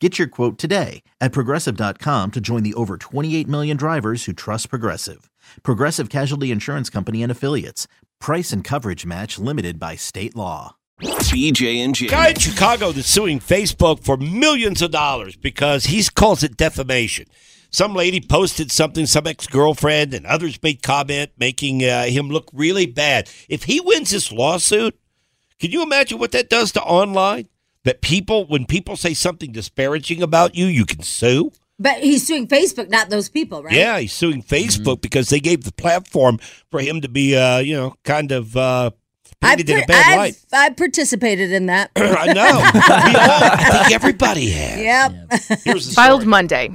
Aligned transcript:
Get 0.00 0.16
your 0.16 0.28
quote 0.28 0.58
today 0.58 1.02
at 1.20 1.32
progressive.com 1.32 2.30
to 2.30 2.40
join 2.40 2.62
the 2.62 2.74
over 2.74 2.96
28 2.96 3.48
million 3.48 3.76
drivers 3.76 4.24
who 4.26 4.32
trust 4.32 4.70
Progressive. 4.70 5.28
Progressive 5.64 6.08
Casualty 6.08 6.52
Insurance 6.52 6.88
Company 6.88 7.20
and 7.20 7.32
Affiliates. 7.32 7.88
Price 8.20 8.52
and 8.52 8.62
coverage 8.62 9.04
match 9.04 9.40
limited 9.40 9.80
by 9.80 9.96
state 9.96 10.36
law. 10.36 10.76
BJ 11.00 11.84
and 11.84 11.94
Jamie. 11.94 12.10
Guy 12.10 12.28
in 12.28 12.36
Chicago 12.36 12.92
that's 12.92 13.08
suing 13.08 13.40
Facebook 13.40 14.04
for 14.04 14.16
millions 14.16 14.82
of 14.82 14.92
dollars 14.92 15.36
because 15.36 15.86
he 15.86 16.04
calls 16.14 16.42
it 16.44 16.56
defamation. 16.56 17.26
Some 17.70 17.94
lady 17.94 18.20
posted 18.20 18.72
something, 18.72 19.04
some 19.04 19.26
ex 19.26 19.46
girlfriend, 19.46 20.14
and 20.14 20.26
others 20.26 20.62
made 20.62 20.82
comment 20.82 21.32
making 21.38 21.84
uh, 21.84 22.04
him 22.04 22.28
look 22.28 22.48
really 22.52 22.86
bad. 22.86 23.28
If 23.48 23.64
he 23.64 23.80
wins 23.80 24.10
this 24.10 24.32
lawsuit, 24.32 24.98
can 25.58 25.70
you 25.72 25.82
imagine 25.82 26.18
what 26.18 26.32
that 26.32 26.48
does 26.48 26.72
to 26.72 26.82
online? 26.82 27.48
That 27.88 28.02
people, 28.02 28.46
when 28.46 28.66
people 28.66 28.96
say 28.96 29.14
something 29.14 29.50
disparaging 29.50 30.22
about 30.22 30.54
you, 30.54 30.66
you 30.66 30.84
can 30.84 31.00
sue. 31.00 31.52
But 31.78 32.00
he's 32.00 32.26
suing 32.26 32.46
Facebook, 32.46 32.90
not 32.90 33.08
those 33.08 33.30
people, 33.30 33.62
right? 33.62 33.72
Yeah, 33.72 33.98
he's 33.98 34.12
suing 34.12 34.42
Facebook 34.42 35.00
because 35.00 35.30
they 35.30 35.40
gave 35.40 35.64
the 35.64 35.72
platform 35.72 36.38
for 36.70 36.80
him 36.80 37.00
to 37.00 37.08
be, 37.08 37.34
uh, 37.34 37.60
you 37.60 37.74
know, 37.74 37.94
kind 38.04 38.30
of 38.30 38.54
uh, 38.58 38.90
painted 39.40 39.70
in 39.70 39.84
a 39.84 39.86
bad 39.86 40.12
I've, 40.12 40.18
light. 40.18 40.44
I 40.52 40.68
participated 40.68 41.50
in 41.50 41.64
that. 41.64 41.90
I 41.96 42.30
know. 42.34 42.58
We 43.08 43.14
all, 43.14 43.42
I 43.42 43.84
think 43.84 43.94
everybody 43.94 44.50
has. 44.50 44.78
yep. 44.78 45.12
Here's 45.64 45.88
the 45.88 45.94
filed 45.94 46.20
story. 46.20 46.30
Monday 46.30 46.70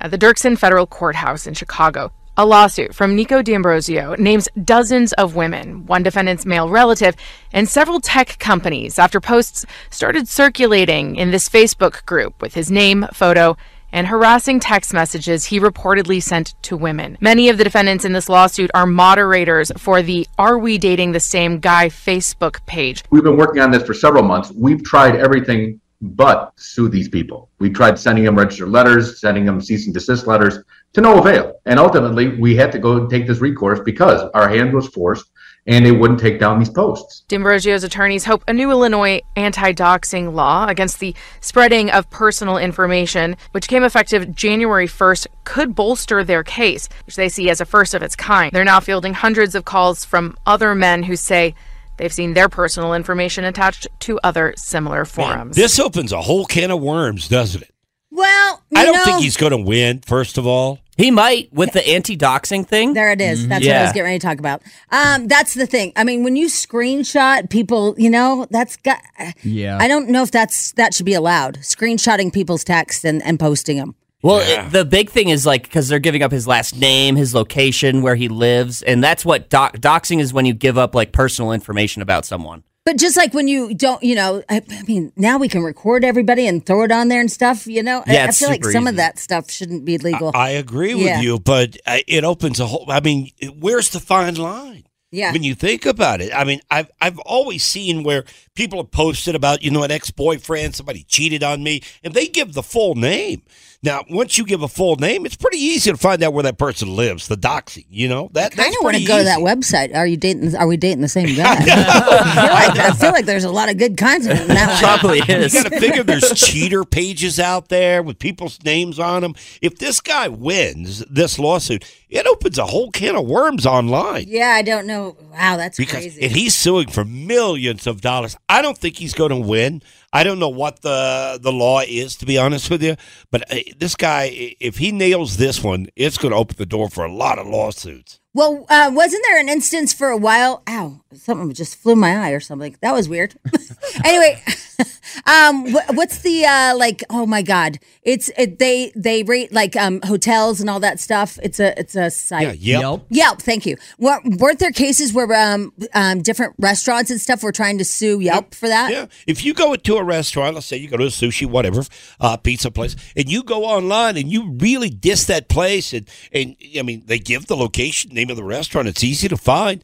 at 0.00 0.10
the 0.10 0.16
Dirksen 0.16 0.56
Federal 0.56 0.86
Courthouse 0.86 1.46
in 1.46 1.52
Chicago. 1.52 2.10
A 2.38 2.44
lawsuit 2.44 2.94
from 2.94 3.16
Nico 3.16 3.40
D'Ambrosio 3.40 4.14
names 4.16 4.46
dozens 4.62 5.14
of 5.14 5.36
women, 5.36 5.86
one 5.86 6.02
defendant's 6.02 6.44
male 6.44 6.68
relative, 6.68 7.16
and 7.50 7.66
several 7.66 7.98
tech 7.98 8.38
companies 8.38 8.98
after 8.98 9.22
posts 9.22 9.64
started 9.88 10.28
circulating 10.28 11.16
in 11.16 11.30
this 11.30 11.48
Facebook 11.48 12.04
group 12.04 12.42
with 12.42 12.52
his 12.52 12.70
name, 12.70 13.06
photo, 13.14 13.56
and 13.90 14.08
harassing 14.08 14.60
text 14.60 14.92
messages 14.92 15.46
he 15.46 15.58
reportedly 15.58 16.22
sent 16.22 16.54
to 16.60 16.76
women. 16.76 17.16
Many 17.22 17.48
of 17.48 17.56
the 17.56 17.64
defendants 17.64 18.04
in 18.04 18.12
this 18.12 18.28
lawsuit 18.28 18.70
are 18.74 18.84
moderators 18.84 19.72
for 19.78 20.02
the 20.02 20.28
Are 20.36 20.58
We 20.58 20.76
Dating 20.76 21.12
the 21.12 21.20
Same 21.20 21.58
Guy 21.58 21.88
Facebook 21.88 22.58
page. 22.66 23.02
We've 23.08 23.24
been 23.24 23.38
working 23.38 23.62
on 23.62 23.70
this 23.70 23.84
for 23.84 23.94
several 23.94 24.22
months. 24.22 24.52
We've 24.54 24.84
tried 24.84 25.16
everything 25.16 25.80
but 26.02 26.52
sue 26.56 26.90
these 26.90 27.08
people. 27.08 27.48
We 27.60 27.70
tried 27.70 27.98
sending 27.98 28.24
them 28.24 28.36
registered 28.36 28.68
letters, 28.68 29.22
sending 29.22 29.46
them 29.46 29.62
cease 29.62 29.86
and 29.86 29.94
desist 29.94 30.26
letters 30.26 30.58
to 30.96 31.02
no 31.02 31.18
avail. 31.18 31.60
And 31.66 31.78
ultimately, 31.78 32.28
we 32.28 32.56
had 32.56 32.72
to 32.72 32.78
go 32.78 32.96
and 32.96 33.10
take 33.10 33.26
this 33.26 33.38
recourse 33.38 33.80
because 33.84 34.22
our 34.32 34.48
hand 34.48 34.72
was 34.72 34.88
forced 34.88 35.26
and 35.66 35.84
they 35.84 35.92
wouldn't 35.92 36.18
take 36.18 36.40
down 36.40 36.58
these 36.58 36.70
posts. 36.70 37.24
D'Ambrosio's 37.28 37.84
attorneys 37.84 38.24
hope 38.24 38.42
a 38.48 38.52
new 38.54 38.70
Illinois 38.70 39.20
anti 39.36 39.74
doxing 39.74 40.32
law 40.32 40.66
against 40.66 40.98
the 40.98 41.14
spreading 41.42 41.90
of 41.90 42.08
personal 42.08 42.56
information, 42.56 43.36
which 43.50 43.68
came 43.68 43.84
effective 43.84 44.34
January 44.34 44.86
1st, 44.86 45.26
could 45.44 45.74
bolster 45.74 46.24
their 46.24 46.42
case, 46.42 46.88
which 47.04 47.16
they 47.16 47.28
see 47.28 47.50
as 47.50 47.60
a 47.60 47.66
first 47.66 47.92
of 47.92 48.02
its 48.02 48.16
kind. 48.16 48.50
They're 48.52 48.64
now 48.64 48.80
fielding 48.80 49.12
hundreds 49.12 49.54
of 49.54 49.66
calls 49.66 50.02
from 50.02 50.34
other 50.46 50.74
men 50.74 51.02
who 51.02 51.16
say 51.16 51.54
they've 51.98 52.12
seen 52.12 52.32
their 52.32 52.48
personal 52.48 52.94
information 52.94 53.44
attached 53.44 53.86
to 54.00 54.18
other 54.24 54.54
similar 54.56 55.00
Man, 55.00 55.04
forums. 55.04 55.56
this 55.56 55.78
opens 55.78 56.10
a 56.12 56.22
whole 56.22 56.46
can 56.46 56.70
of 56.70 56.80
worms, 56.80 57.28
doesn't 57.28 57.64
it? 57.64 57.70
Well, 58.16 58.62
you 58.70 58.80
I 58.80 58.84
don't 58.86 58.96
know, 58.96 59.04
think 59.04 59.20
he's 59.20 59.36
going 59.36 59.50
to 59.52 59.58
win, 59.58 60.00
first 60.00 60.38
of 60.38 60.46
all. 60.46 60.78
He 60.96 61.10
might 61.10 61.52
with 61.52 61.72
the 61.72 61.86
anti-doxing 61.86 62.66
thing. 62.66 62.94
There 62.94 63.12
it 63.12 63.20
is. 63.20 63.46
That's 63.46 63.62
what 63.66 63.74
I 63.76 63.82
was 63.82 63.92
getting 63.92 64.04
ready 64.04 64.18
to 64.18 64.26
talk 64.26 64.38
about. 64.38 64.62
Um, 64.90 65.28
that's 65.28 65.52
the 65.52 65.66
thing. 65.66 65.92
I 65.94 66.04
mean, 66.04 66.24
when 66.24 66.36
you 66.36 66.46
screenshot 66.46 67.50
people, 67.50 67.94
you 67.98 68.08
know, 68.08 68.46
that's 68.50 68.76
got. 68.78 69.02
Yeah. 69.42 69.76
I 69.78 69.88
don't 69.88 70.08
know 70.08 70.22
if 70.22 70.30
that's 70.30 70.72
that 70.72 70.94
should 70.94 71.04
be 71.04 71.12
allowed. 71.12 71.56
Screenshotting 71.58 72.32
people's 72.32 72.64
texts 72.64 73.04
and, 73.04 73.22
and 73.24 73.38
posting 73.38 73.76
them. 73.76 73.94
Well, 74.22 74.38
it- 74.40 74.72
the 74.72 74.86
big 74.86 75.10
thing 75.10 75.28
is 75.28 75.44
like 75.44 75.64
because 75.64 75.88
they're 75.88 75.98
giving 75.98 76.22
up 76.22 76.32
his 76.32 76.46
last 76.46 76.74
name, 76.78 77.16
his 77.16 77.34
location, 77.34 78.00
where 78.00 78.14
he 78.16 78.28
lives, 78.28 78.80
and 78.82 79.04
that's 79.04 79.22
what 79.26 79.50
doc- 79.50 79.76
doxing 79.76 80.20
is 80.20 80.32
when 80.32 80.46
you 80.46 80.54
give 80.54 80.78
up 80.78 80.94
like 80.94 81.12
personal 81.12 81.52
information 81.52 82.00
about 82.00 82.24
someone. 82.24 82.62
But 82.86 82.98
just 82.98 83.16
like 83.16 83.34
when 83.34 83.48
you 83.48 83.74
don't, 83.74 84.00
you 84.02 84.14
know, 84.14 84.44
I, 84.48 84.62
I 84.70 84.82
mean, 84.84 85.12
now 85.16 85.38
we 85.38 85.48
can 85.48 85.62
record 85.64 86.04
everybody 86.04 86.46
and 86.46 86.64
throw 86.64 86.84
it 86.84 86.92
on 86.92 87.08
there 87.08 87.20
and 87.20 87.30
stuff. 87.30 87.66
You 87.66 87.82
know, 87.82 88.04
I- 88.06 88.12
Yeah, 88.12 88.22
I, 88.22 88.28
it's 88.28 88.38
feel 88.38 88.48
like 88.48 88.64
some 88.64 88.86
of 88.86 88.94
that 88.94 89.18
stuff 89.18 89.50
shouldn't 89.50 89.84
be 89.84 89.98
legal. 89.98 90.30
I 90.34 90.50
agree 90.50 90.94
Yeah. 90.94 91.16
with 91.16 91.24
you, 91.24 91.38
but 91.40 91.76
uh, 91.84 91.98
it 92.06 92.22
opens 92.22 92.60
a 92.60 92.66
whole. 92.66 92.86
I 92.88 93.00
mean, 93.00 93.30
where's 93.58 93.90
the 93.90 93.98
fine 93.98 94.36
line? 94.36 94.84
Yeah. 95.10 95.32
When 95.32 95.42
you 95.42 95.54
think 95.54 95.86
about 95.86 96.20
it, 96.20 96.32
I 96.34 96.44
mean, 96.44 96.60
I've 96.70 96.90
I've 97.00 97.18
always 97.20 97.62
seen 97.64 98.02
where 98.02 98.24
people 98.54 98.78
have 98.80 98.90
posted 98.90 99.34
about 99.34 99.62
you 99.62 99.70
know 99.70 99.82
an 99.82 99.90
ex 99.90 100.10
boyfriend, 100.10 100.74
somebody 100.74 101.04
cheated 101.04 101.42
on 101.42 101.62
me, 101.62 101.82
and 102.02 102.12
they 102.14 102.26
give 102.26 102.54
the 102.54 102.62
full 102.62 102.94
name. 102.94 103.42
Now, 103.82 104.02
once 104.10 104.36
you 104.36 104.44
give 104.44 104.62
a 104.62 104.68
full 104.68 104.96
name, 104.96 105.26
it's 105.26 105.36
pretty 105.36 105.58
easy 105.58 105.92
to 105.92 105.96
find 105.96 106.20
out 106.22 106.32
where 106.32 106.42
that 106.42 106.58
person 106.58 106.96
lives. 106.96 107.28
The 107.28 107.36
doxy, 107.36 107.84
you 107.88 108.08
know 108.08 108.30
that. 108.32 108.54
I 108.54 108.56
that's 108.56 108.74
don't 108.74 108.82
want 108.82 108.96
to 108.96 109.04
pretty 109.04 109.06
go 109.06 109.18
to 109.18 109.24
that 109.24 109.38
website. 109.38 109.94
Are 109.94 110.06
you 110.06 110.16
dating? 110.16 110.56
Are 110.56 110.66
we 110.66 110.76
dating 110.76 111.02
the 111.02 111.08
same 111.08 111.26
guy? 111.36 111.52
I, 111.60 111.62
feel 111.62 112.44
like, 112.44 112.78
I 112.78 112.92
feel 112.92 113.12
like 113.12 113.26
there's 113.26 113.44
a 113.44 113.50
lot 113.50 113.68
of 113.68 113.78
good 113.78 113.96
content 113.96 114.40
in 114.40 114.48
that 114.48 114.82
one. 114.82 114.98
Probably 115.00 115.18
You 115.18 115.40
is. 115.42 115.52
got 115.52 115.70
to 115.70 115.78
figure 115.78 116.02
there's 116.02 116.32
cheater 116.32 116.84
pages 116.84 117.38
out 117.38 117.68
there 117.68 118.02
with 118.02 118.18
people's 118.18 118.60
names 118.64 118.98
on 118.98 119.22
them. 119.22 119.34
If 119.62 119.78
this 119.78 120.00
guy 120.00 120.28
wins 120.28 121.00
this 121.10 121.38
lawsuit, 121.38 121.84
it 122.08 122.26
opens 122.26 122.58
a 122.58 122.66
whole 122.66 122.90
can 122.90 123.14
of 123.14 123.26
worms 123.26 123.66
online. 123.66 124.24
Yeah, 124.26 124.48
I 124.48 124.62
don't 124.62 124.86
know. 124.86 124.95
Wow, 125.32 125.56
that's 125.56 125.76
Because 125.76 125.92
crazy. 126.04 126.22
and 126.22 126.32
he's 126.32 126.54
suing 126.54 126.88
for 126.90 127.04
millions 127.04 127.86
of 127.86 128.00
dollars. 128.00 128.36
I 128.48 128.62
don't 128.62 128.76
think 128.78 128.96
he's 128.98 129.14
going 129.14 129.30
to 129.30 129.36
win. 129.36 129.82
I 130.12 130.24
don't 130.24 130.38
know 130.38 130.48
what 130.48 130.82
the 130.82 131.38
the 131.40 131.52
law 131.52 131.80
is, 131.86 132.16
to 132.16 132.26
be 132.26 132.38
honest 132.38 132.70
with 132.70 132.82
you. 132.82 132.96
But 133.30 133.50
uh, 133.52 133.56
this 133.78 133.94
guy, 133.96 134.30
if 134.60 134.78
he 134.78 134.92
nails 134.92 135.36
this 135.36 135.62
one, 135.62 135.88
it's 135.96 136.18
going 136.18 136.32
to 136.32 136.38
open 136.38 136.56
the 136.58 136.66
door 136.66 136.88
for 136.88 137.04
a 137.04 137.12
lot 137.12 137.38
of 137.38 137.46
lawsuits. 137.46 138.20
well, 138.34 138.64
uh, 138.68 138.90
wasn't 138.94 139.22
there 139.26 139.38
an 139.40 139.48
instance 139.48 139.92
for 139.92 140.08
a 140.08 140.16
while? 140.16 140.62
Ow, 140.68 141.00
something 141.14 141.52
just 141.54 141.76
flew 141.76 141.96
my 141.96 142.16
eye 142.16 142.30
or 142.32 142.40
something. 142.40 142.76
That 142.80 142.92
was 142.92 143.08
weird. 143.08 143.34
anyway, 144.04 144.42
um, 145.26 145.66
wh- 145.72 145.90
what's 145.94 146.18
the 146.18 146.44
uh, 146.44 146.76
like? 146.76 147.02
Oh 147.10 147.26
my 147.26 147.42
God, 147.42 147.78
it's 148.02 148.28
it, 148.38 148.58
they 148.58 148.92
they 148.94 149.22
rate 149.22 149.52
like 149.52 149.76
um 149.76 150.00
hotels 150.04 150.60
and 150.60 150.68
all 150.70 150.80
that 150.80 151.00
stuff. 151.00 151.38
It's 151.42 151.60
a 151.60 151.78
it's 151.78 151.94
a 151.94 152.00
Yeah, 152.02 152.08
site. 152.08 152.58
yep. 152.58 152.80
Yelp. 152.80 153.06
Yelp, 153.10 153.42
thank 153.42 153.66
you. 153.66 153.76
Wa- 153.98 154.20
Weren't 154.24 154.58
there 154.58 154.70
cases 154.72 155.12
where 155.12 155.32
um, 155.34 155.72
um, 155.94 156.22
different 156.22 156.54
restaurants 156.58 157.10
and 157.10 157.20
stuff 157.20 157.42
were 157.42 157.52
trying 157.52 157.78
to 157.78 157.84
sue 157.84 158.20
Yelp 158.20 158.54
for 158.54 158.68
that? 158.68 158.90
Yeah, 158.92 159.06
if 159.26 159.44
you 159.44 159.54
go 159.54 159.72
into 159.74 159.96
a 159.96 160.04
restaurant, 160.04 160.54
let's 160.54 160.66
say 160.66 160.76
you 160.76 160.88
go 160.88 160.96
to 160.96 161.04
a 161.04 161.08
sushi, 161.08 161.46
whatever, 161.46 161.82
uh, 162.20 162.36
pizza 162.36 162.70
place, 162.70 162.96
and 163.16 163.30
you 163.30 163.42
go 163.42 163.64
online 163.64 164.16
and 164.16 164.30
you 164.30 164.52
really 164.52 164.90
diss 164.90 165.24
that 165.26 165.48
place, 165.48 165.92
and 165.92 166.08
and 166.32 166.56
I 166.78 166.82
mean 166.82 167.02
they 167.06 167.18
give 167.18 167.46
the 167.46 167.56
location, 167.56 168.12
name 168.14 168.30
of 168.30 168.36
the 168.36 168.44
restaurant, 168.44 168.88
it's 168.88 169.04
easy 169.04 169.28
to 169.28 169.36
find. 169.36 169.82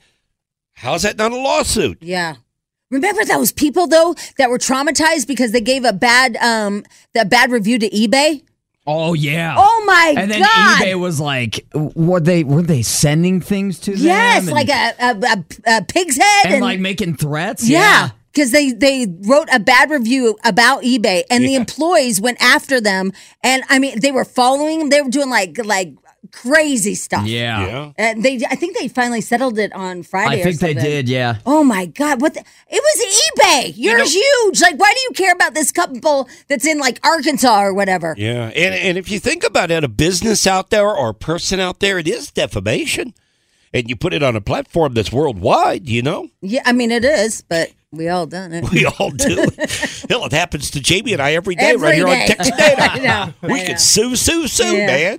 How's 0.74 1.02
that 1.02 1.16
not 1.18 1.32
a 1.32 1.36
lawsuit? 1.36 1.98
Yeah. 2.00 2.36
Remember 2.92 3.24
those 3.24 3.50
people 3.50 3.86
though 3.88 4.14
that 4.36 4.50
were 4.50 4.58
traumatized 4.58 5.26
because 5.26 5.50
they 5.50 5.62
gave 5.62 5.84
a 5.84 5.94
bad 5.94 6.36
um 6.36 6.84
that 7.14 7.28
bad 7.30 7.50
review 7.50 7.78
to 7.78 7.88
eBay? 7.90 8.42
Oh 8.86 9.14
yeah. 9.14 9.54
Oh 9.56 9.84
my 9.86 10.12
god. 10.14 10.22
and 10.22 10.30
then 10.30 10.40
god. 10.40 10.82
eBay 10.82 11.00
was 11.00 11.18
like, 11.18 11.66
were 11.72 12.20
they 12.20 12.44
were 12.44 12.62
they 12.62 12.82
sending 12.82 13.40
things 13.40 13.78
to 13.80 13.92
them? 13.92 14.00
yes, 14.00 14.46
and, 14.46 14.52
like 14.52 14.68
a, 14.68 14.92
a, 15.00 15.16
a, 15.20 15.78
a 15.78 15.84
pig's 15.84 16.16
head 16.16 16.44
and, 16.44 16.54
and, 16.54 16.62
like 16.62 16.80
making 16.80 17.16
threats. 17.16 17.68
yeah. 17.68 18.10
Because 18.32 18.50
they, 18.50 18.72
they 18.72 19.06
wrote 19.26 19.48
a 19.52 19.60
bad 19.60 19.90
review 19.90 20.38
about 20.42 20.84
eBay 20.84 21.22
and 21.28 21.44
the 21.44 21.54
employees 21.54 22.18
went 22.18 22.42
after 22.42 22.80
them 22.80 23.12
and 23.44 23.62
I 23.68 23.78
mean 23.78 24.00
they 24.00 24.10
were 24.10 24.24
following 24.24 24.78
them. 24.78 24.88
They 24.88 25.02
were 25.02 25.10
doing 25.10 25.28
like 25.28 25.58
like 25.64 25.92
crazy 26.30 26.94
stuff. 26.94 27.26
Yeah. 27.26 27.66
Yeah. 27.66 27.92
And 27.98 28.22
they, 28.22 28.36
I 28.48 28.54
think 28.54 28.76
they 28.78 28.88
finally 28.88 29.20
settled 29.20 29.58
it 29.58 29.72
on 29.72 30.02
Friday. 30.02 30.36
I 30.36 30.40
or 30.40 30.44
think 30.52 30.60
they 30.60 30.74
did, 30.74 31.08
yeah. 31.08 31.38
Oh 31.44 31.64
my 31.64 31.86
God! 31.86 32.20
What? 32.20 32.34
The, 32.34 32.40
it 32.40 32.82
was 32.82 33.20
eBay. 33.40 33.72
You're 33.76 33.98
know- 33.98 34.04
huge. 34.04 34.60
Like, 34.62 34.78
why 34.78 34.92
do 34.94 35.00
you 35.02 35.10
care 35.14 35.32
about 35.32 35.54
this 35.54 35.72
couple 35.72 36.28
that's 36.48 36.66
in 36.66 36.78
like 36.78 37.00
Arkansas 37.04 37.60
or 37.62 37.74
whatever? 37.74 38.14
Yeah, 38.16 38.46
and 38.54 38.74
and 38.74 38.98
if 38.98 39.10
you 39.10 39.18
think 39.18 39.44
about 39.44 39.70
it, 39.70 39.82
a 39.84 39.88
business 39.88 40.46
out 40.46 40.70
there 40.70 40.88
or 40.88 41.10
a 41.10 41.14
person 41.14 41.58
out 41.60 41.80
there, 41.80 41.98
it 41.98 42.06
is 42.08 42.30
defamation, 42.30 43.14
and 43.74 43.88
you 43.88 43.96
put 43.96 44.14
it 44.14 44.22
on 44.22 44.36
a 44.36 44.40
platform 44.40 44.94
that's 44.94 45.12
worldwide. 45.12 45.88
You 45.88 46.02
know, 46.02 46.28
Yeah, 46.40 46.62
I 46.64 46.72
mean 46.72 46.90
it 46.92 47.04
is, 47.04 47.42
but 47.42 47.72
we 47.90 48.08
all 48.08 48.26
done 48.26 48.52
it. 48.52 48.70
we 48.72 48.86
all 48.86 49.10
do. 49.10 49.36
It. 49.58 50.06
Hell, 50.08 50.24
it 50.26 50.32
happens 50.32 50.70
to 50.70 50.80
Jamie 50.80 51.12
and 51.12 51.20
I 51.20 51.34
every 51.34 51.54
day 51.56 51.74
right 51.74 51.94
Every 51.94 51.96
here 51.96 52.06
on 52.08 52.14
day. 52.14 52.26
Texas 52.28 52.52
I 52.58 52.74
Data. 52.98 53.34
know, 53.42 53.48
We 53.48 53.60
I 53.60 53.64
could 53.64 53.72
know. 53.72 53.76
sue, 53.78 54.16
sue, 54.16 54.46
sue, 54.46 54.76
Yeah. 54.76 54.86
man. 54.86 55.18